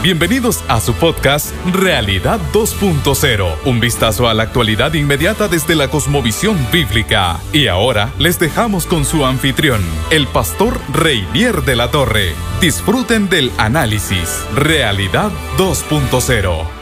[0.00, 6.56] Bienvenidos a su podcast Realidad 2.0, un vistazo a la actualidad inmediata desde la cosmovisión
[6.70, 7.40] bíblica.
[7.52, 12.32] Y ahora les dejamos con su anfitrión, el pastor Reinier de la Torre.
[12.60, 16.77] Disfruten del análisis Realidad 2.0.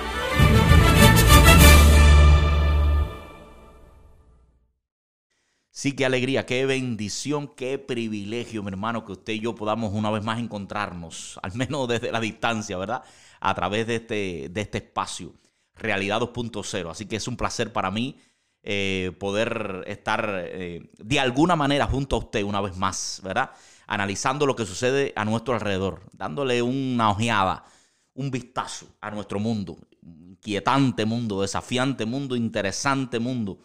[5.78, 10.10] Sí, qué alegría, qué bendición, qué privilegio, mi hermano, que usted y yo podamos una
[10.10, 13.02] vez más encontrarnos, al menos desde la distancia, ¿verdad?
[13.40, 15.34] A través de este, de este espacio,
[15.74, 16.90] Realidad 2.0.
[16.90, 18.18] Así que es un placer para mí
[18.62, 23.50] eh, poder estar eh, de alguna manera junto a usted una vez más, ¿verdad?
[23.86, 27.66] Analizando lo que sucede a nuestro alrededor, dándole una ojeada,
[28.14, 33.58] un vistazo a nuestro mundo, inquietante mundo, desafiante mundo, interesante mundo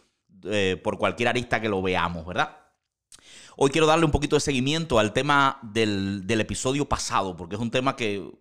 [0.46, 2.58] eh, por cualquier arista que lo veamos, ¿verdad?
[3.58, 7.70] Hoy quiero darle un poquito de seguimiento al tema del, episodio pasado, porque es un
[7.70, 8.32] tema que,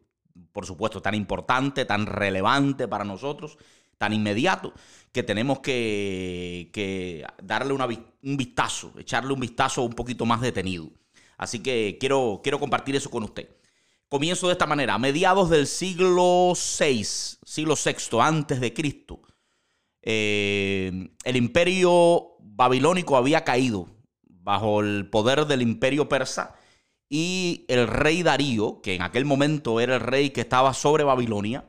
[0.52, 3.58] por supuesto, tan importante, tan relevante para nosotros,
[3.98, 4.72] tan inmediato,
[5.12, 10.88] que tenemos que, darle un vistazo, echarle un vistazo un poquito más detenido.
[11.36, 13.48] Así que quiero, quiero compartir eso con usted.
[14.08, 14.94] Comienzo de esta manera.
[14.94, 19.22] A mediados del siglo VI, siglo VI antes de Cristo,
[20.02, 23.88] eh, el imperio babilónico había caído
[24.22, 26.56] bajo el poder del imperio persa
[27.08, 31.64] y el rey Darío, que en aquel momento era el rey que estaba sobre Babilonia,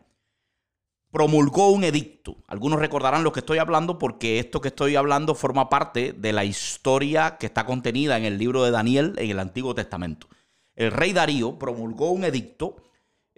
[1.12, 2.38] promulgó un edicto.
[2.48, 6.46] Algunos recordarán lo que estoy hablando porque esto que estoy hablando forma parte de la
[6.46, 10.28] historia que está contenida en el libro de Daniel en el Antiguo Testamento.
[10.76, 12.78] El rey Darío promulgó un edicto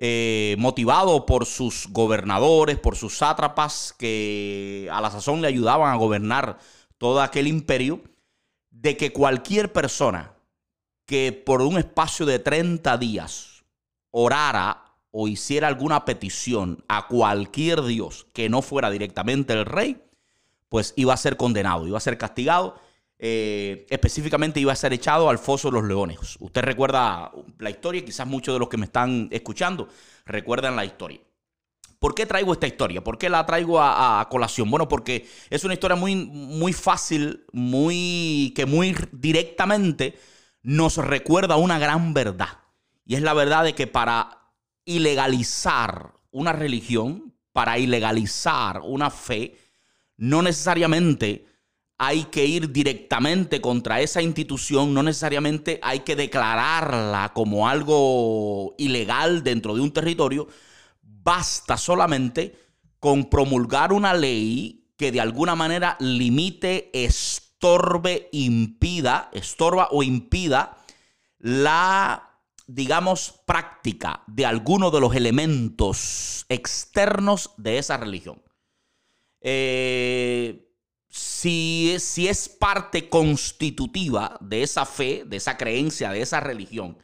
[0.06, 5.96] eh, motivado por sus gobernadores, por sus sátrapas que a la sazón le ayudaban a
[5.96, 6.58] gobernar
[6.98, 8.02] todo aquel imperio,
[8.70, 10.34] de que cualquier persona
[11.06, 13.64] que por un espacio de 30 días
[14.12, 20.04] orara o hiciera alguna petición a cualquier dios que no fuera directamente el rey,
[20.68, 22.76] pues iba a ser condenado, iba a ser castigado
[23.26, 26.36] eh, específicamente iba a ser echado al foso de los leones.
[26.42, 29.88] Usted recuerda la historia, quizás muchos de los que me están escuchando
[30.26, 31.22] recuerdan la historia.
[32.00, 33.02] ¿Por qué traigo esta historia?
[33.02, 34.70] ¿Por qué la traigo a, colación?
[34.70, 40.20] Bueno, porque es una historia muy, muy fácil, muy, que muy directamente
[40.62, 42.60] nos recuerda una gran verdad.
[43.06, 44.52] Y es la verdad de que para
[44.84, 49.58] ilegalizar una religión, para ilegalizar una fe,
[50.18, 51.53] no necesariamente
[52.06, 59.44] hay que ir directamente contra esa institución, no necesariamente hay que declararla como algo ilegal
[59.44, 60.48] dentro de un territorio,
[61.02, 62.58] basta solamente
[63.00, 70.78] con promulgar una ley que de alguna manera limite, estorbe, impida, estorba o impida
[71.40, 78.42] la, digamos, práctica de alguno de los elementos externos de esa religión.
[79.42, 80.73] Eh,
[81.14, 86.98] si, si es parte constitutiva de esa fe, de esa creencia, de esa religión,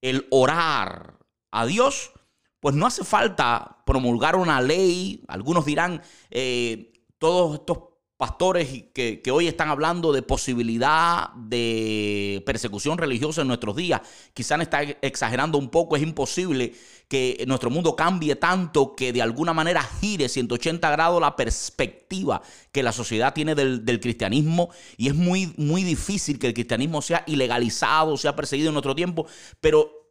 [0.00, 1.18] el orar
[1.50, 2.12] a Dios,
[2.60, 5.22] pues no hace falta promulgar una ley.
[5.28, 6.00] Algunos dirán,
[6.30, 7.78] eh, todos estos
[8.24, 14.00] pastores que, hoy están hablando de posibilidad de persecución religiosa en nuestros días,
[14.32, 16.72] quizás están exagerando un poco, es imposible
[17.06, 22.40] que nuestro mundo cambie tanto que de alguna manera gire 180 grados la perspectiva
[22.72, 24.70] que la sociedad tiene del, cristianismo.
[24.96, 29.26] Y es muy, muy difícil que el cristianismo sea ilegalizado, sea perseguido en nuestro tiempo,
[29.60, 30.03] pero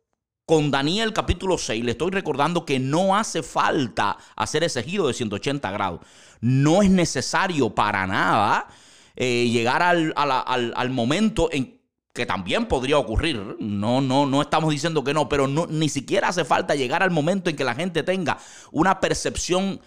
[0.45, 5.13] con Daniel capítulo 6 le estoy recordando que no hace falta hacer ese giro de
[5.13, 6.01] 180 grados.
[6.41, 8.67] No es necesario para nada
[9.15, 11.79] eh, llegar al, al momento en
[12.13, 13.57] que también podría ocurrir.
[13.59, 17.11] No, no, no estamos diciendo que no, pero no, ni siquiera hace falta llegar al
[17.11, 18.37] momento en que la gente tenga
[18.71, 19.81] una percepción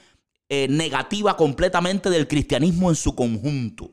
[0.49, 3.93] eh, negativa completamente del cristianismo en su conjunto.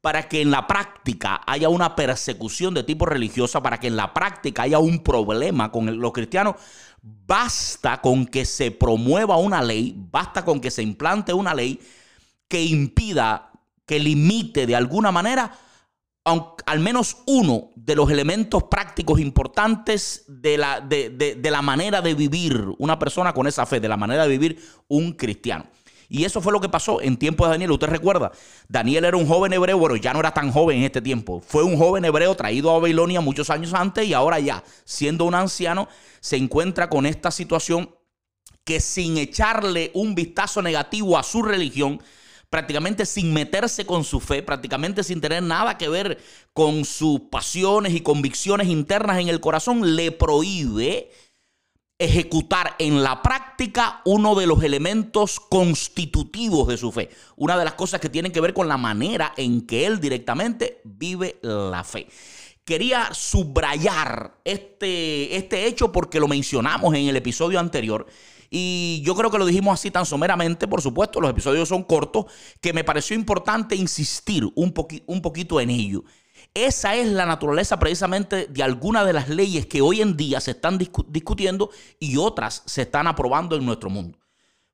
[0.00, 4.14] Para que en la práctica haya una persecución de tipo religiosa, para que en la
[4.14, 6.56] práctica haya un problema con los cristianos,
[7.02, 11.80] basta con que se promueva una ley, basta con que se implante una ley
[12.48, 13.52] que impida,
[13.86, 15.52] que limite de alguna manera
[16.66, 22.62] al menos uno de los elementos prácticos importantes de la, de, la manera de vivir
[22.78, 25.66] una persona con esa fe, de la manera de vivir un cristiano.
[26.12, 27.70] Y eso fue lo que pasó en tiempo de Daniel.
[27.70, 28.32] Usted recuerda,
[28.68, 31.40] Daniel era un joven hebreo, bueno, ya no era tan joven en este tiempo.
[31.40, 35.36] Fue un joven hebreo traído a Babilonia muchos años antes y ahora ya, siendo un
[35.36, 37.94] anciano, se encuentra con esta situación
[38.64, 42.02] que sin echarle un vistazo negativo a su religión,
[42.50, 46.18] prácticamente sin meterse con su fe, prácticamente sin tener nada que ver
[46.52, 51.12] con sus pasiones y convicciones internas en el corazón, le prohíbe
[52.00, 57.10] ejecutar en la práctica uno de los elementos constitutivos de su fe.
[57.36, 60.80] Una de las cosas que tienen que ver con la manera en que él directamente
[60.84, 62.08] vive la fe.
[62.64, 68.06] Quería subrayar este, este hecho porque lo mencionamos en el episodio anterior.
[68.48, 72.24] Y yo creo que lo dijimos así tan someramente, por supuesto, los episodios son cortos,
[72.62, 74.74] que me pareció importante insistir un,
[75.06, 76.02] un poquito en ello.
[76.54, 80.50] Esa es la naturaleza precisamente de algunas de las leyes que hoy en día se
[80.52, 81.70] están discutiendo
[82.00, 84.18] y otras se están aprobando en nuestro mundo.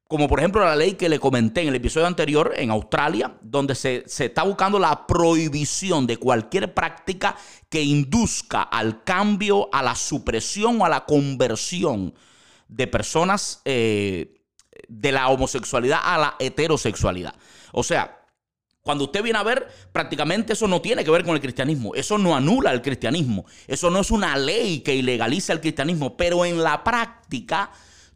[0.09, 3.75] Como por ejemplo la ley que le comenté en el episodio anterior en Australia, donde
[3.75, 7.37] se, está buscando la prohibición de cualquier práctica
[7.69, 12.15] que induzca al cambio, a la supresión o a la conversión
[12.69, 14.43] de personas eh,
[14.89, 17.35] de la homosexualidad a la heterosexualidad.
[17.73, 18.16] O sea,
[18.87, 21.93] cuando usted viene a ver, prácticamente eso no tiene que ver con el cristianismo.
[21.97, 23.45] Eso no anula el cristianismo.
[23.67, 26.17] Eso no es una ley que ilegaliza el cristianismo.
[26.17, 27.73] Pero en la práctica,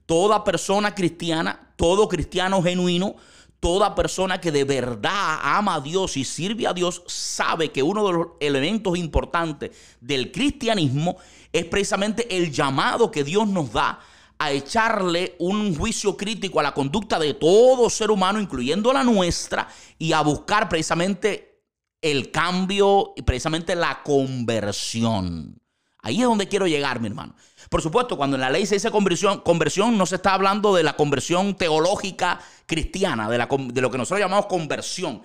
[0.07, 3.17] toda persona cristiana, todo cristiano genuino,
[3.59, 8.07] toda persona que de verdad ama a Dios y sirve a Dios, sabe que uno
[8.07, 11.17] de los elementos importantes del cristianismo
[11.53, 13.99] es precisamente el llamado que Dios nos da
[14.41, 19.69] a echarle un juicio crítico a la conducta de todo ser humano, incluyendo la nuestra,
[19.99, 21.63] y a buscar precisamente
[22.01, 25.61] el cambio y precisamente la conversión.
[26.01, 27.35] Ahí es donde quiero llegar, mi hermano.
[27.69, 30.85] Por supuesto, cuando en la ley se dice conversión, conversión no se está hablando de
[30.85, 35.21] la conversión teológica cristiana, de, de lo que nosotros llamamos conversión,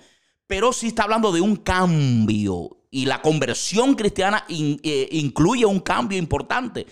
[0.46, 2.76] pero sí está hablando de un cambio.
[2.90, 6.86] Y la conversión cristiana eh, incluye un cambio importante.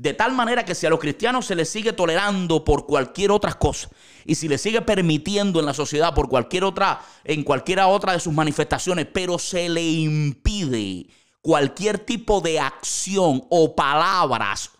[0.00, 3.52] De tal manera que si a los cristianos se les sigue tolerando por cualquier otra
[3.52, 3.90] cosa
[4.24, 8.20] y si les sigue permitiendo en la sociedad por cualquier otra, en cualquiera otra de
[8.20, 11.06] sus manifestaciones, pero se le impide
[11.42, 14.70] cualquier tipo de acción o palabras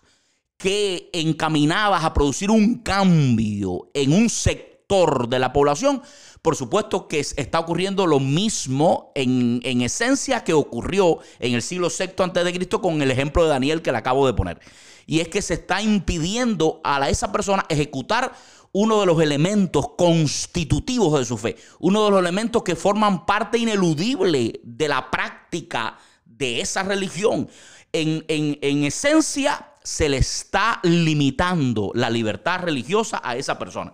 [0.57, 6.01] que encaminadas a producir un cambio en un sector de la población,
[6.41, 11.89] por supuesto que está ocurriendo lo mismo en, en esencia que ocurrió en el siglo
[11.89, 14.59] VI Cristo con el ejemplo de Daniel que le acabo de poner
[15.05, 18.33] y es que se está impidiendo a esa persona ejecutar
[18.73, 23.57] uno de los elementos constitutivos de su fe, uno de los elementos que forman parte
[23.57, 27.49] ineludible de la práctica de esa religión.
[27.93, 33.91] En, en, esencia, se le está limitando la libertad religiosa a esa persona.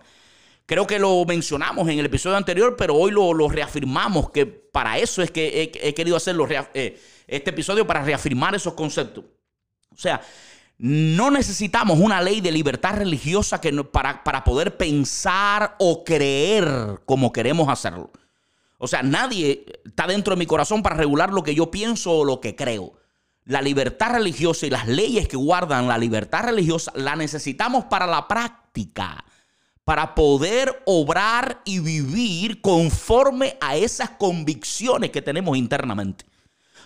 [0.66, 5.22] Creo que lo mencionamos en el episodio anterior, pero hoy lo, reafirmamos, que para eso
[5.22, 6.36] es que he, querido hacer
[6.74, 9.24] eh, este episodio, para reafirmar esos conceptos.
[9.90, 10.20] O sea,
[10.78, 17.32] no necesitamos una ley de libertad religiosa que para, para poder pensar o creer como
[17.32, 18.12] queremos hacerlo.
[18.78, 22.24] O sea, nadie está dentro de mi corazón para regular lo que yo pienso o
[22.24, 22.92] lo que creo.
[23.44, 28.28] La libertad religiosa y las leyes que guardan la libertad religiosa la necesitamos para la
[28.28, 29.24] práctica,
[29.82, 36.27] para poder obrar y vivir conforme a esas convicciones que tenemos internamente.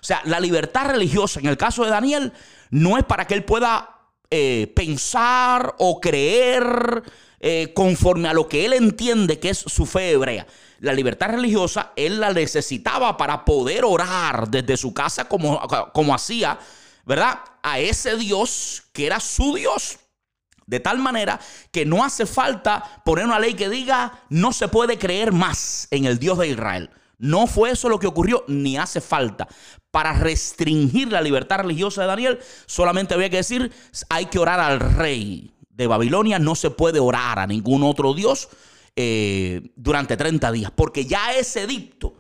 [0.03, 2.33] O sea, la libertad religiosa, en el caso de Daniel,
[2.71, 4.01] no es para que él pueda
[4.31, 7.05] eh, pensar o creer
[7.39, 10.45] eh, conforme a lo que él entiende que es su fe hebrea.
[10.81, 15.61] La libertad religiosa él la necesitaba para poder orar desde su casa como,
[15.93, 16.59] como hacía,
[17.05, 17.39] ¿verdad?
[17.63, 20.01] A ese Dios que era su Dios.
[20.67, 21.39] De tal manera
[21.71, 26.07] que no hace falta poner una ley que diga no se puede creer más en
[26.07, 26.91] el Dios de Israel.
[27.23, 29.47] No fue eso lo que ocurrió, ni hace falta.
[29.93, 33.71] Para restringir la libertad religiosa de Daniel, solamente había que decir,
[34.09, 38.49] hay que orar al rey de Babilonia, no se puede orar a ningún otro Dios
[38.97, 42.17] eh, durante 30 días, porque ya ese edicto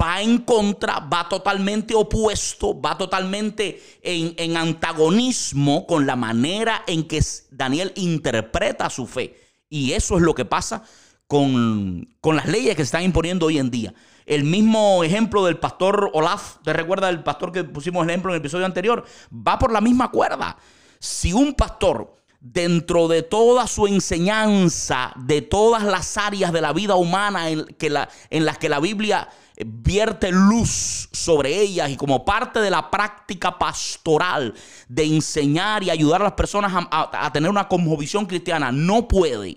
[0.00, 7.06] va en contra, va totalmente opuesto, va totalmente en, en antagonismo con la manera en
[7.06, 9.36] que Daniel interpreta su fe.
[9.68, 10.84] Y eso es lo que pasa
[11.26, 13.94] con, con las leyes que se están imponiendo hoy en día.
[14.28, 18.34] El mismo ejemplo del pastor Olaf, ¿te recuerda el pastor que pusimos el ejemplo en
[18.34, 19.02] el episodio anterior?
[19.32, 20.58] Va por la misma cuerda.
[20.98, 26.94] Si un pastor dentro de toda su enseñanza, de todas las áreas de la vida
[26.96, 29.30] humana en, que la, en las que la Biblia
[29.64, 34.52] vierte luz sobre ellas y como parte de la práctica pastoral
[34.88, 39.56] de enseñar y ayudar a las personas a, a tener una cosmovisión cristiana, no puede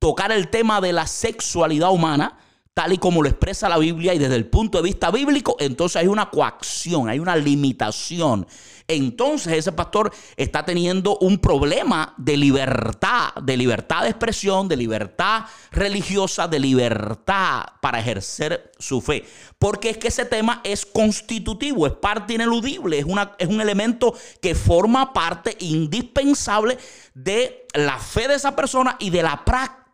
[0.00, 2.36] tocar el tema de la sexualidad humana,
[2.76, 5.96] tal y como lo expresa la Biblia y desde el punto de vista bíblico, entonces
[5.96, 8.46] hay una coacción, hay una limitación.
[8.86, 15.46] Entonces ese pastor está teniendo un problema de libertad, de libertad de expresión, de libertad
[15.70, 19.24] religiosa, de libertad para ejercer su fe.
[19.58, 24.12] Porque es que ese tema es constitutivo, es parte ineludible, es, una, es un elemento
[24.42, 26.76] que forma parte indispensable
[27.14, 29.85] de la fe de esa persona y de la práctica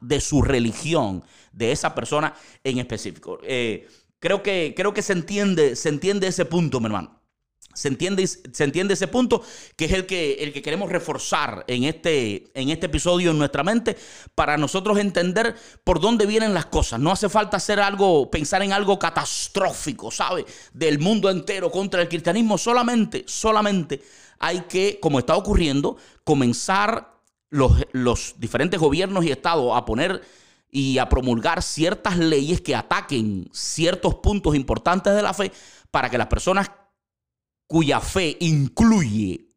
[0.00, 2.34] de su religión de esa persona
[2.64, 3.38] en específico.
[3.42, 7.18] Eh, creo, que, creo que se entiende, se entiende ese punto, mi hermano.
[7.74, 9.42] Se entiende, se entiende ese punto
[9.76, 13.62] que es el que, el que queremos reforzar en este, en este episodio en nuestra
[13.62, 13.96] mente
[14.34, 17.00] para nosotros entender por dónde vienen las cosas.
[17.00, 20.44] No hace falta hacer algo, pensar en algo catastrófico, ¿sabe?
[20.74, 22.58] Del mundo entero contra el cristianismo.
[22.58, 24.02] Solamente, solamente
[24.38, 27.11] hay que, como está ocurriendo, comenzar
[27.52, 30.22] los, diferentes gobiernos y estados a poner
[30.70, 35.52] y a promulgar ciertas leyes que ataquen ciertos puntos importantes de la fe
[35.90, 36.70] para que las personas
[37.66, 39.48] cuya fe incluye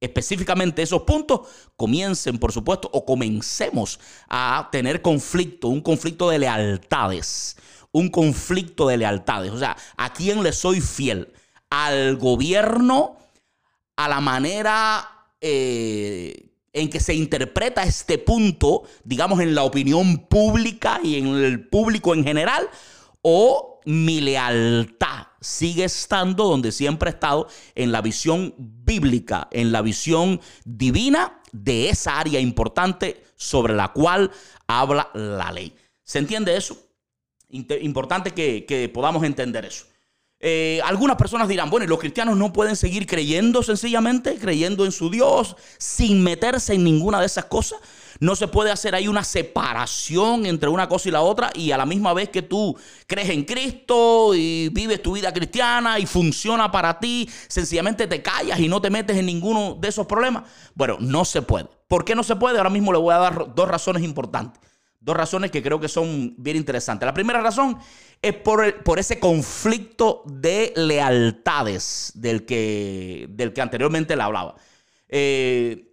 [0.00, 1.40] específicamente esos puntos
[1.76, 3.98] comiencen, por supuesto, o comencemos
[4.28, 7.56] a tener conflicto, un conflicto de lealtades,
[7.92, 9.52] un conflicto de lealtades.
[9.52, 11.32] O sea, ¿a quién le soy fiel?
[11.70, 13.16] ¿Al gobierno?
[13.96, 16.45] ¿A la manera eh,
[16.76, 22.14] en que se interpreta este punto, digamos, en la opinión pública y en el público
[22.14, 22.68] en general,
[23.22, 29.80] o mi lealtad sigue estando donde siempre ha estado, en la visión bíblica, en la
[29.80, 34.30] visión divina de esa área importante sobre la cual
[34.66, 35.74] habla la ley.
[36.04, 36.76] ¿Se entiende eso?
[37.48, 39.86] Importante que, que podamos entender eso.
[40.48, 45.10] Eh, algunas personas dirán, bueno, los cristianos no pueden seguir creyendo sencillamente, creyendo en su
[45.10, 47.80] Dios, sin meterse en ninguna de esas cosas.
[48.20, 51.76] No se puede hacer ahí una separación entre una cosa y la otra y a
[51.76, 56.70] la misma vez que tú crees en Cristo y vives tu vida cristiana y funciona
[56.70, 60.44] para ti, sencillamente te callas y no te metes en ninguno de esos problemas.
[60.76, 61.66] Bueno, no se puede.
[61.88, 62.58] ¿Por qué no se puede?
[62.58, 64.60] Ahora mismo le voy a dar dos razones importantes.
[65.06, 67.06] Dos razones que creo que son bien interesantes.
[67.06, 67.78] La primera razón
[68.20, 74.56] es por, por ese conflicto de lealtades del que, del que anteriormente le hablaba.
[75.08, 75.92] Eh,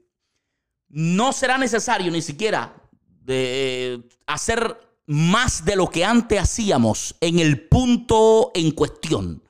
[0.89, 2.73] no será necesario ni siquiera
[3.05, 9.43] de hacer más de lo que antes hacíamos en el punto en cuestión.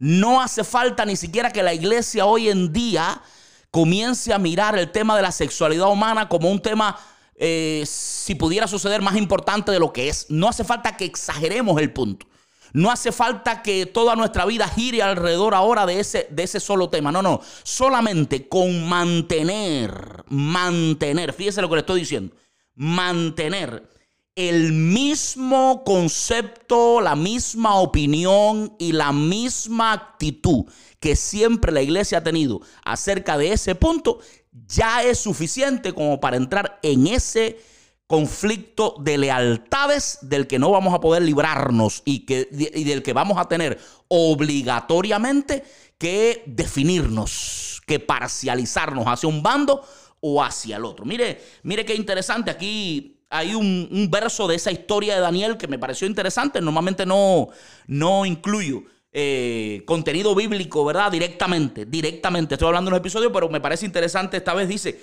[0.00, 3.22] No hace falta ni siquiera que la iglesia hoy en día
[3.70, 6.98] comience a mirar el tema de la sexualidad humana como un tema
[7.38, 10.26] eh, si pudiera suceder, más importante de lo que es.
[10.28, 12.26] No hace falta que exageremos el punto.
[12.72, 16.90] No hace falta que toda nuestra vida gire alrededor ahora de ese, de ese solo
[16.90, 17.10] tema.
[17.12, 17.40] No, no.
[17.62, 22.34] Solamente con mantener, mantener, fíjese lo que le estoy diciendo,
[22.74, 23.88] mantener
[24.34, 30.66] el mismo concepto, la misma opinión y la misma actitud
[31.00, 34.20] que siempre la iglesia ha tenido acerca de ese punto,
[34.52, 37.58] ya es suficiente como para entrar en ese
[38.06, 43.12] conflicto de lealtades del que no vamos a poder librarnos y, que, y del que
[43.12, 43.78] vamos a tener
[44.08, 45.62] obligatoriamente
[45.98, 49.84] que definirnos, que parcializarnos hacia un bando
[50.20, 51.04] o hacia el otro.
[51.04, 52.50] Mire, mire qué interesante.
[52.50, 56.62] Aquí hay un, un verso de esa historia de Daniel que me pareció interesante.
[56.62, 57.48] Normalmente no,
[57.86, 58.84] no incluyo.
[59.20, 61.10] Eh, contenido bíblico, ¿verdad?
[61.10, 62.54] Directamente, directamente.
[62.54, 64.36] Estoy hablando en un episodio, pero me parece interesante.
[64.36, 65.02] Esta vez dice,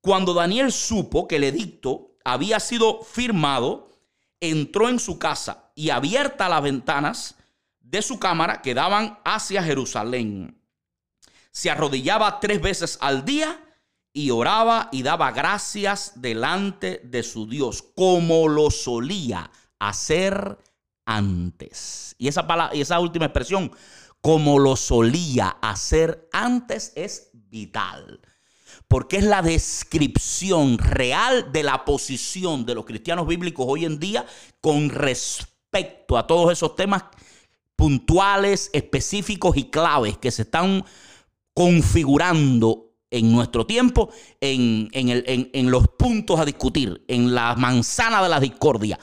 [0.00, 3.90] cuando Daniel supo que el edicto había sido firmado,
[4.38, 7.34] entró en su casa y abierta las ventanas
[7.80, 10.62] de su cámara que daban hacia Jerusalén.
[11.50, 13.60] Se arrodillaba tres veces al día
[14.12, 20.56] y oraba y daba gracias delante de su Dios, como lo solía hacer
[21.06, 22.14] antes.
[22.18, 23.70] Y esa, palabra, y esa última expresión,
[24.20, 28.20] como lo solía hacer antes, es vital.
[28.88, 34.26] Porque es la descripción real de la posición de los cristianos bíblicos hoy en día
[34.60, 37.04] con respecto a todos esos temas
[37.74, 40.84] puntuales, específicos y claves que se están
[41.54, 44.10] configurando en nuestro tiempo
[44.40, 48.98] en, en, en los puntos a discutir, en la manzana de la discordia.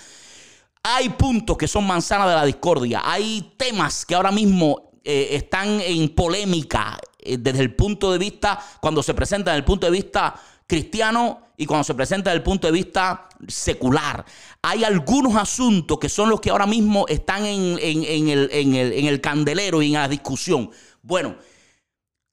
[0.86, 3.02] Hay puntos que son manzanas de la discordia.
[3.06, 8.60] Hay temas que ahora mismo eh, están en polémica eh, desde el punto de vista,
[8.82, 10.36] cuando se presenta desde el punto de vista
[10.68, 14.26] cristiano y cuando se presenta desde el punto de vista secular.
[14.62, 19.82] Hay algunos asuntos que son los que ahora mismo están en, el, en el candelero
[19.82, 20.70] y en la discusión.
[21.02, 21.38] Bueno,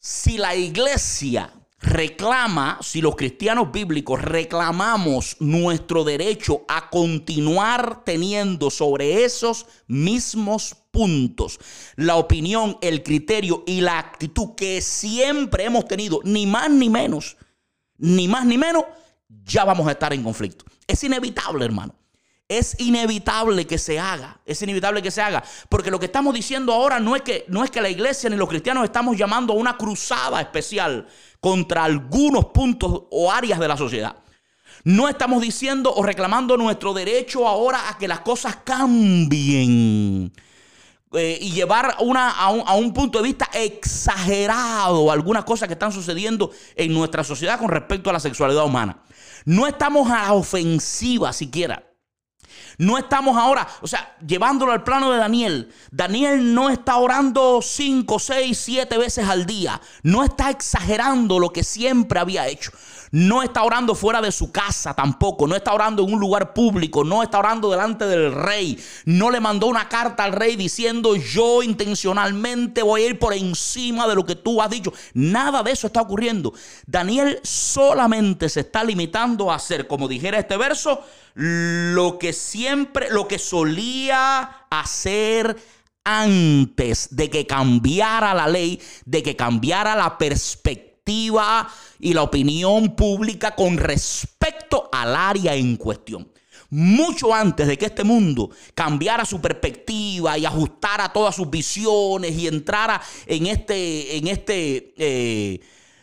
[0.01, 9.25] si la iglesia reclama, si los cristianos bíblicos reclamamos nuestro derecho a continuar teniendo sobre
[9.25, 11.59] esos mismos puntos
[11.97, 17.37] la opinión, el criterio y la actitud que siempre hemos tenido, ni más ni menos,
[17.97, 18.85] ni más ni menos,
[19.29, 20.65] ya vamos a estar en conflicto.
[20.87, 21.95] Es inevitable, hermano.
[22.51, 26.73] Es inevitable que se haga, es inevitable que se haga, porque lo que estamos diciendo
[26.73, 29.57] ahora no es que no es que la iglesia ni los cristianos estamos llamando a
[29.57, 31.07] una cruzada especial
[31.39, 34.17] contra algunos puntos o áreas de la sociedad.
[34.83, 40.33] No estamos diciendo o reclamando nuestro derecho ahora a que las cosas cambien.
[41.13, 45.75] Eh, y llevar una, a, un, a un punto de vista exagerado algunas cosas que
[45.75, 49.05] están sucediendo en nuestra sociedad con respecto a la sexualidad humana.
[49.45, 51.90] No estamos a la ofensiva siquiera.
[52.81, 55.71] No estamos ahora, o sea, llevándolo al plano de Daniel.
[55.91, 59.79] Daniel no está orando 5, 6, 7 veces al día.
[60.03, 62.73] No está exagerando lo que siempre había hecho.
[63.13, 65.47] No está orando fuera de su casa tampoco.
[65.47, 67.05] No está orando en un lugar público.
[67.05, 68.79] No está orando delante del rey.
[69.05, 74.07] No le mandó una carta al rey diciendo yo intencionalmente voy a ir por encima
[74.07, 74.93] de lo que tú has dicho.
[75.15, 76.53] Nada de eso está ocurriendo.
[76.87, 81.03] Daniel solamente se está limitando a hacer, como dijera este verso,
[81.35, 85.57] lo que siempre, lo que solía hacer
[86.05, 90.90] antes de que cambiara la ley, de que cambiara la perspectiva
[91.99, 96.29] y la opinión pública con respecto al área en cuestión.
[96.71, 102.47] Mucho antes de que este mundo cambiara su perspectiva y ajustara todas sus visiones y
[102.47, 105.61] entrara en este, en este eh,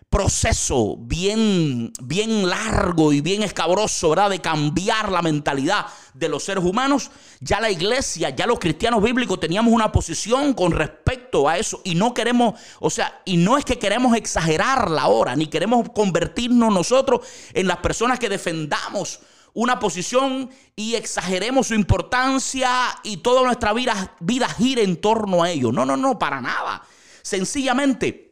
[0.10, 4.30] proceso bien, bien largo y bien escabroso, ¿verdad?
[4.30, 7.12] De cambiar la mentalidad de los seres humanos,
[7.42, 11.96] ya la iglesia, ya los cristianos bíblicos teníamos una posición con respecto a eso y
[11.96, 17.22] no queremos, o sea, y no es que queremos exagerarla ahora, ni queremos convertirnos nosotros
[17.54, 19.20] en las personas que defendamos
[19.54, 22.70] una posición y exageremos su importancia
[23.04, 25.72] y toda nuestra vida, vida gire en torno a ello.
[25.72, 26.84] No, no, no, para nada.
[27.24, 28.26] Sencillamente,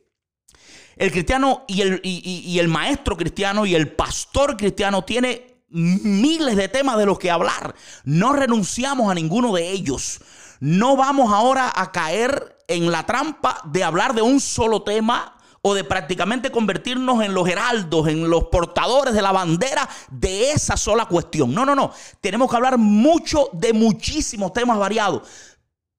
[0.98, 6.70] el cristiano y el, y, el maestro cristiano y el pastor cristiano tiene miles de
[6.70, 7.76] temas de los que hablar.
[8.04, 10.22] No renunciamos a ninguno de ellos.
[10.60, 15.36] No vamos ahora a caer en la trampa de hablar de un solo tema
[15.68, 20.78] o de prácticamente convertirnos en los heraldos, en los portadores de la bandera de esa
[20.78, 21.54] sola cuestión.
[21.54, 21.92] No, no, no.
[22.22, 25.24] Tenemos que hablar mucho de muchísimos temas variados.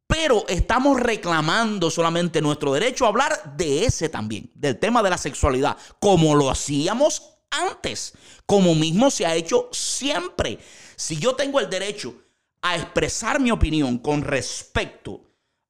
[0.06, 5.18] Pero estamos reclamando solamente nuestro derecho a hablar de ese también, del tema de la
[5.18, 8.12] sexualidad, como lo hacíamos antes,
[8.44, 10.58] como mismo se ha hecho siempre.
[10.96, 12.14] Si yo tengo el derecho
[12.62, 15.20] a expresar mi opinión con respecto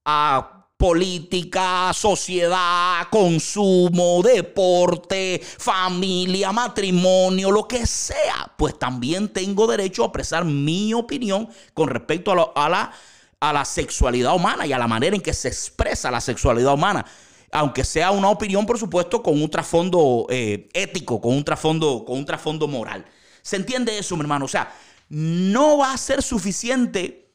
[0.04, 10.06] a política, sociedad, consumo, deporte, familia, matrimonio, lo que sea, pues también tengo derecho a
[10.06, 12.92] expresar mi opinión con respecto a, la
[13.40, 17.04] a la sexualidad humana y a la manera en que se expresa la sexualidad humana.
[17.52, 22.18] Aunque sea una opinión, por supuesto, con un trasfondo eh, ético, con un trasfondo, con
[22.18, 23.04] un trasfondo moral.
[23.42, 24.46] ¿Se entiende eso, mi hermano?
[24.46, 24.74] O sea,
[25.08, 27.32] no va a ser suficiente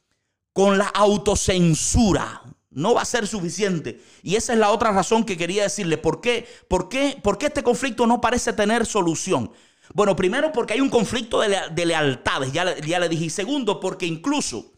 [0.52, 2.42] con la autocensura.
[2.70, 4.02] No va a ser suficiente.
[4.22, 5.98] Y esa es la otra razón que quería decirle.
[5.98, 9.52] ¿Por qué, por qué, por qué este conflicto no parece tener solución?
[9.94, 13.26] Bueno, primero porque hay un conflicto de, lealtades, ya, ya le dije.
[13.26, 14.71] Y segundo, porque incluso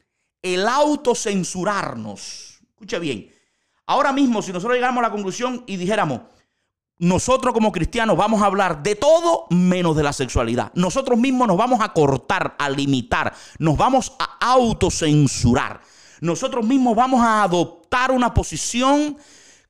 [0.44, 2.60] el autocensurarnos.
[2.68, 3.30] Escucha bien.
[3.86, 6.20] Ahora mismo, si nosotros llegáramos a la conclusión y dijéramos,
[6.98, 10.70] nosotros como cristianos vamos a hablar de todo menos de la sexualidad.
[10.74, 15.80] Nosotros mismos nos vamos a cortar, a limitar, nos vamos a autocensurar.
[16.20, 19.16] Nosotros mismos vamos a adoptar una posición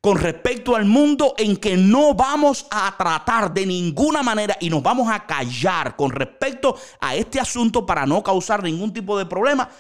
[0.00, 4.82] con respecto al mundo en que no vamos a tratar de ninguna manera y nos
[4.82, 9.70] vamos a callar con respecto a este asunto para no causar ningún tipo de problema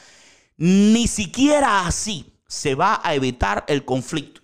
[0.56, 4.40] ni siquiera así se va a evitar el conflicto.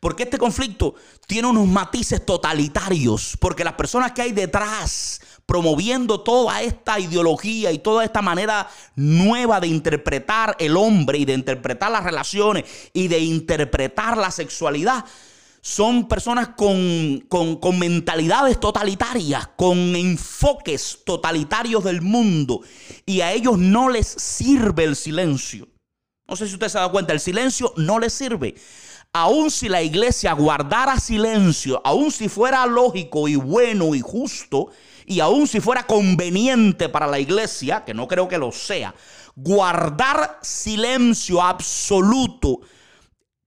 [0.00, 0.96] Porque este conflicto
[1.28, 7.78] tiene unos matices totalitarios, porque las personas que hay detrás promoviendo toda esta ideología y
[7.78, 13.20] toda esta manera nueva de interpretar el hombre y de interpretar las relaciones y de
[13.20, 15.04] interpretar la sexualidad,
[15.64, 22.62] son personas con, con, mentalidades totalitarias, con enfoques totalitarios del mundo.
[23.06, 25.68] Y a ellos no les sirve el silencio.
[26.26, 28.56] No sé si usted se da cuenta, el silencio no les sirve.
[29.12, 34.70] Aun si la iglesia guardara silencio, aun si fuera lógico y bueno y justo,
[35.06, 38.96] y aun si fuera conveniente para la iglesia, que no creo que lo sea,
[39.36, 42.62] guardar silencio absoluto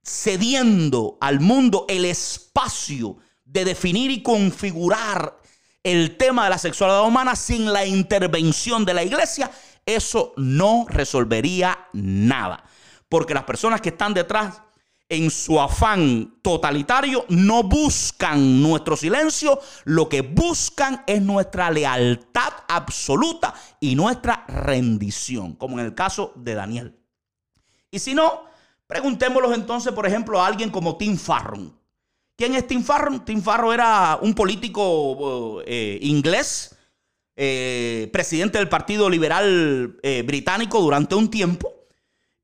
[0.06, 5.40] cediendo al mundo el espacio de definir y configurar
[5.82, 9.50] el tema de la sexualidad humana sin la intervención de la iglesia,
[9.84, 12.64] eso no resolvería nada.
[13.08, 14.62] Porque las personas que están detrás
[15.08, 23.54] en su afán totalitario no buscan nuestro silencio, lo que buscan es nuestra lealtad absoluta
[23.80, 26.98] y nuestra rendición, como en el caso de Daniel.
[27.90, 28.55] Y si no,
[28.86, 31.74] preguntémoslos entonces, por ejemplo, a alguien como Tim Farron.
[32.36, 33.24] ¿Quién es Tim Farron?
[33.24, 36.76] Tim Farron era un político eh, inglés,
[37.34, 41.72] eh, presidente del Partido Liberal eh, Británico durante un tiempo.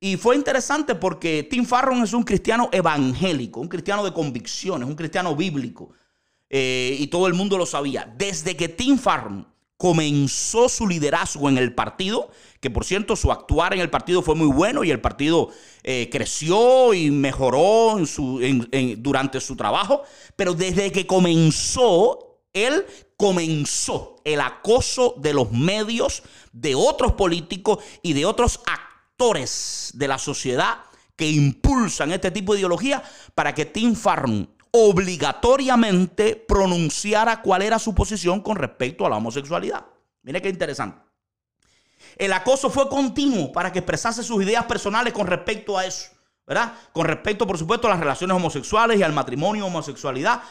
[0.00, 4.96] Y fue interesante porque Tim Farron es un cristiano evangélico, un cristiano de convicciones, un
[4.96, 5.92] cristiano bíblico.
[6.50, 8.12] y todo el mundo lo sabía.
[8.18, 12.30] Desde que Tim Farron comenzó su liderazgo en el partido,
[12.62, 15.50] que por cierto su actuar en el partido fue muy bueno y el partido
[15.82, 17.96] eh, creció y mejoró
[18.98, 20.04] durante su trabajo,
[20.36, 26.22] pero desde que comenzó, él comenzó el acoso de los medios,
[26.52, 30.78] de otros políticos y de otros actores de la sociedad
[31.16, 33.02] que impulsan este tipo de ideología
[33.34, 39.84] para que Tim Farron obligatoriamente pronunciara cuál era su posición con respecto a la homosexualidad.
[40.22, 41.01] Mire qué interesante.
[42.16, 46.10] El acoso fue continuo para que expresase sus ideas personales con respecto a eso,
[46.46, 46.72] ¿verdad?
[46.92, 50.42] Con respecto, por supuesto, a las relaciones homosexuales y al matrimonio homosexualidad.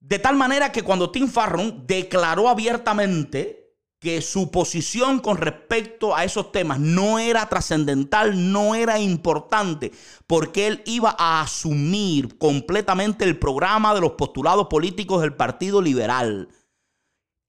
[0.00, 3.62] De tal manera que cuando Tim Farron declaró abiertamente
[4.02, 9.92] que su posición con respecto a esos temas no era trascendental, no era importante,
[10.26, 16.48] porque él iba a asumir completamente el programa de los postulados políticos del Partido Liberal,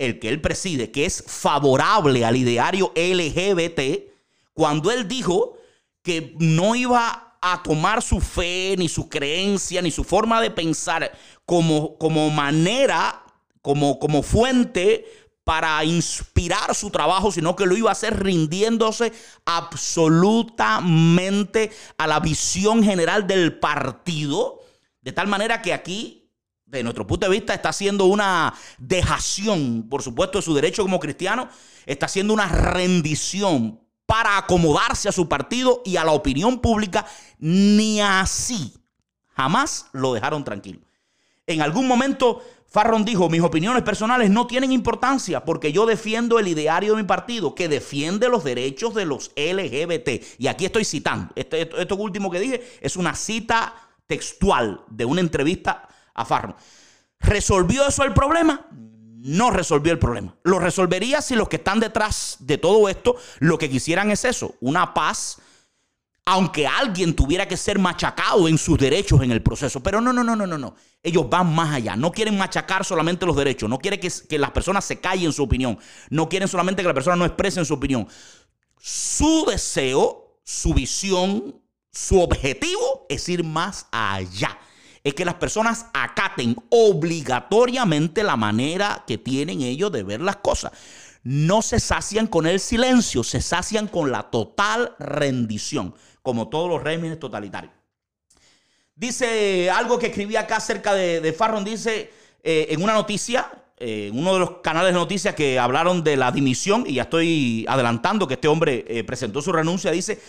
[0.05, 4.11] el que él preside, que es favorable al ideario LGBT,
[4.53, 5.57] cuando él dijo
[6.01, 11.11] que no iba a tomar su fe, ni su creencia, ni su forma de pensar
[11.45, 13.23] como, como manera,
[13.61, 15.05] como, como fuente
[15.43, 19.11] para inspirar su trabajo, sino que lo iba a hacer rindiéndose
[19.45, 24.61] absolutamente a la visión general del partido,
[25.01, 26.22] de tal manera que aquí,
[26.77, 30.99] de nuestro punto de vista, está haciendo una dejación, por supuesto, de su derecho como
[30.99, 31.47] cristiano,
[31.85, 37.05] está haciendo una rendición para acomodarse a su partido y a la opinión pública,
[37.39, 38.73] ni así
[39.29, 40.79] jamás lo dejaron tranquilo.
[41.45, 46.47] En algún momento Farron dijo, mis opiniones personales no tienen importancia porque yo defiendo el
[46.47, 50.39] ideario de mi partido que defiende los derechos de los LGBT.
[50.39, 51.31] Y aquí estoy citando.
[51.35, 53.75] Esto, esto, último que dije es una cita
[54.07, 56.55] textual de una entrevista a Farron.
[57.19, 58.67] ¿Resolvió eso el problema?
[58.71, 60.35] No resolvió el problema.
[60.43, 64.55] Lo resolvería si los que están detrás de todo esto lo que quisieran es eso,
[64.59, 65.39] una paz
[66.25, 69.81] aunque alguien tuviera que ser machacado en sus derechos en el proceso.
[69.83, 70.75] Pero no, no, no, no, no, no.
[71.01, 71.95] Ellos van más allá.
[71.95, 73.69] No quieren machacar solamente los derechos.
[73.69, 75.77] No quieren que, que las personas se callen su opinión.
[76.09, 78.07] No quieren solamente que las personas no expresen su opinión.
[78.79, 84.57] Su deseo, su visión, su objetivo es ir más allá.
[85.03, 90.71] Es que las personas acaten obligatoriamente la manera que tienen ellos de ver las cosas
[91.23, 96.83] no se sacian con el silencio, se sacian con la total rendición como todos los
[96.83, 97.73] regímenes totalitarios.
[98.95, 102.11] Dice algo que escribí acá acerca de, Farron, dice
[102.43, 106.15] eh, en una noticia, eh, en uno de los canales de noticias que hablaron de
[106.15, 110.21] la dimisión, y ya estoy adelantando que este hombre eh, presentó su renuncia, dice,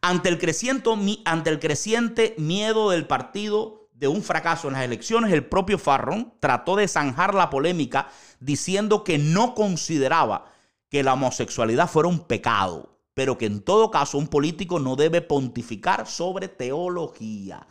[0.00, 0.90] ante el, creciente,
[1.24, 6.34] ante el creciente miedo del partido de un fracaso en las elecciones, el propio Farron
[6.40, 8.08] trató de zanjar la polémica
[8.40, 10.46] diciendo que no consideraba
[10.90, 15.20] que la homosexualidad fuera un pecado pero que en todo caso un político no debe
[15.20, 17.66] pontificar sobre teología.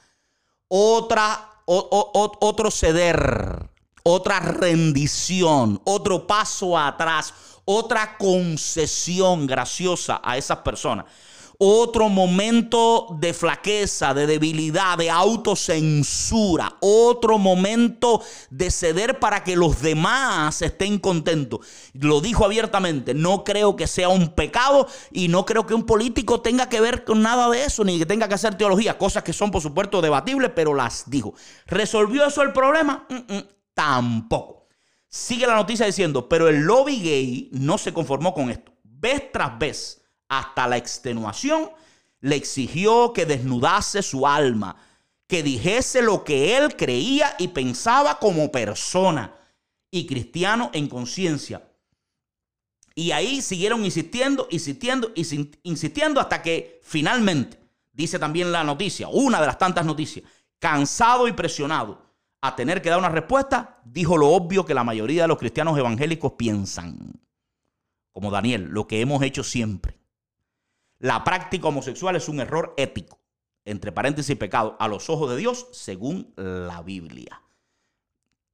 [0.68, 3.70] Otra, otro ceder,
[4.04, 7.34] otra rendición, otro paso atrás,
[7.66, 11.06] otra concesión graciosa a esas personas
[11.64, 19.80] otro momento de flaqueza, de debilidad, de autocensura, otro momento de ceder para que los
[19.80, 21.60] demás estén contentos.
[21.94, 26.42] Lo dijo abiertamente, no creo que sea un pecado y no creo que un político
[26.42, 29.32] tenga que ver con nada de eso, ni que tenga que hacer teología, cosas que
[29.32, 31.36] son por supuesto debatibles, pero las dijo.
[31.68, 33.06] ¿Resolvió eso el problema?
[33.08, 33.44] Mm, mm,
[33.76, 34.68] tampoco.
[35.08, 38.72] Sigue la noticia diciendo, pero el lobby gay no se conformó con esto.
[38.84, 40.01] Vez tras vez
[40.32, 41.72] hasta la extenuación,
[42.22, 44.78] le exigió que desnudase su alma,
[45.28, 49.36] que dijese lo que él creía y pensaba como persona
[49.92, 51.70] y cristiano en conciencia.
[52.96, 55.12] Y ahí siguieron insistiendo, insistiendo,
[55.64, 57.60] insistiendo hasta que finalmente,
[57.92, 60.24] dice también la noticia, una de las tantas noticias,
[60.60, 62.06] cansado y presionado,
[62.40, 65.78] a tener que dar una respuesta, dijo lo obvio que la mayoría de los cristianos
[65.78, 67.20] evangélicos piensan.
[68.14, 69.91] Como Daniel, lo que hemos hecho siempre.
[71.02, 73.20] La práctica homosexual es un error ético,
[73.66, 77.42] entre paréntesis pecado, a los ojos de Dios, según la Biblia.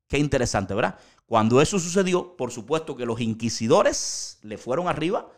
[0.08, 0.98] Qué interesante, ¿verdad?
[1.26, 5.30] Cuando eso sucedió, por supuesto que los inquisidores le fueron arriba,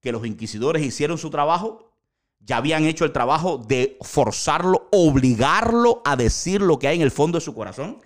[0.00, 1.90] que los inquisidores hicieron su trabajo
[2.40, 7.10] ya habían hecho el trabajo de forzarlo, obligarlo a decir lo que hay en el
[7.10, 7.98] fondo de su corazón.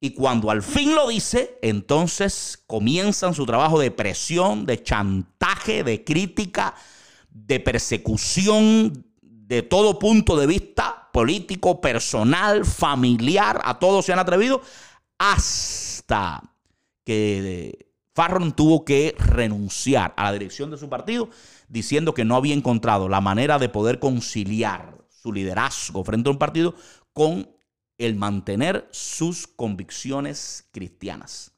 [0.00, 6.02] Y cuando al fin lo dice, entonces comienzan su trabajo de presión, de chantaje, de
[6.04, 6.74] crítica,
[7.32, 14.62] de persecución de todo punto de vista, político, personal, familiar, a todos se han atrevido,
[15.18, 16.42] hasta
[17.04, 21.30] que Farron tuvo que renunciar a la dirección de su partido
[21.68, 26.38] diciendo que no había encontrado la manera de poder conciliar su liderazgo frente a un
[26.38, 26.74] partido
[27.12, 27.48] con
[27.98, 31.52] el mantener sus convicciones cristianas.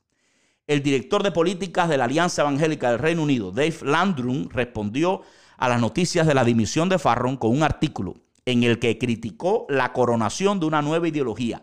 [0.67, 5.23] El director de políticas de la Alianza Evangélica del Reino Unido, Dave Landrum, respondió
[5.57, 8.15] a las noticias de la dimisión de Farron con un artículo
[8.45, 11.63] en el que criticó la coronación de una nueva ideología,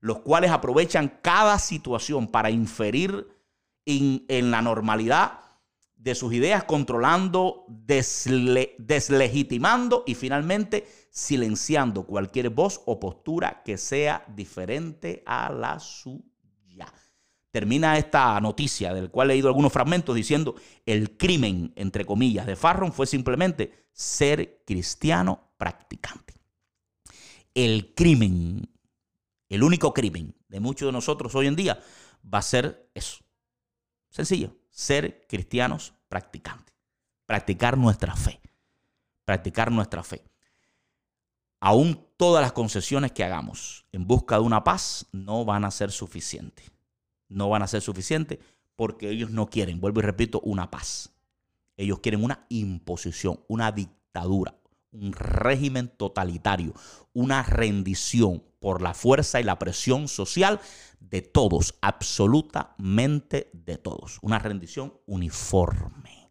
[0.00, 3.28] los cuales aprovechan cada situación para inferir
[3.86, 5.44] en la normalidad
[6.04, 15.22] de sus ideas, controlando, deslegitimando y finalmente silenciando cualquier voz o postura que sea diferente
[15.24, 16.33] a la suya.
[17.54, 22.56] Termina esta noticia, del cual he leído algunos fragmentos, diciendo, el crimen, entre comillas, de
[22.56, 26.34] Farron fue simplemente ser cristiano practicante.
[27.54, 28.68] El crimen,
[29.48, 31.80] el único crimen de muchos de nosotros hoy en día
[32.26, 33.18] va a ser eso.
[34.10, 36.74] Sencillo, ser cristianos practicantes.
[37.24, 38.40] Practicar nuestra fe.
[39.24, 40.24] Practicar nuestra fe.
[41.60, 45.92] Aún todas las concesiones que hagamos en busca de una paz no van a ser
[45.92, 46.73] suficientes.
[47.28, 48.38] No van a ser suficientes
[48.76, 51.12] porque ellos no quieren, vuelvo y repito, una paz.
[51.76, 54.56] Ellos quieren una imposición, una dictadura,
[54.92, 56.72] un régimen totalitario,
[57.12, 60.60] una rendición por la fuerza y la presión social
[61.00, 64.18] de todos, absolutamente de todos.
[64.22, 66.30] Una rendición uniforme.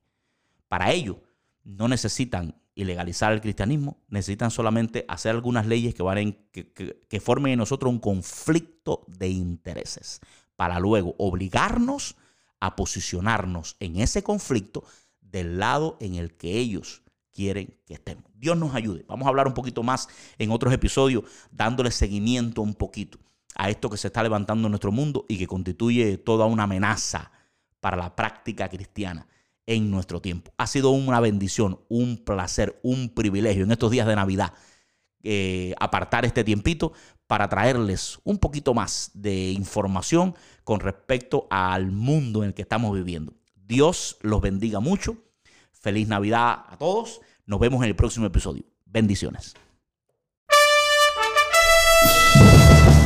[0.67, 1.21] Para ello,
[1.63, 7.59] no necesitan ilegalizar el cristianismo, necesitan solamente hacer algunas leyes que, van que, formen en
[7.59, 10.21] nosotros un conflicto de intereses,
[10.55, 12.15] para luego obligarnos
[12.59, 14.83] a posicionarnos en ese conflicto
[15.19, 18.23] del lado en el que ellos quieren que estemos.
[18.35, 19.03] Dios nos ayude.
[19.07, 23.19] Vamos a hablar un poquito más en otros episodios, dándole seguimiento un poquito
[23.55, 27.31] a esto que se está levantando en nuestro mundo y que constituye toda una amenaza
[27.79, 29.27] para la práctica cristiana
[29.65, 30.53] en nuestro tiempo.
[30.57, 34.53] Ha sido una bendición, un placer, un privilegio en estos días de Navidad
[35.23, 36.93] eh, apartar este tiempito
[37.27, 42.93] para traerles un poquito más de información con respecto al mundo en el que estamos
[42.93, 43.33] viviendo.
[43.55, 45.17] Dios los bendiga mucho.
[45.71, 47.21] Feliz Navidad a todos.
[47.45, 48.63] Nos vemos en el próximo episodio.
[48.85, 49.55] Bendiciones.